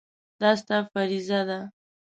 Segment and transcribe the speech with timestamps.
[0.39, 1.59] دا ستا فریضه ده.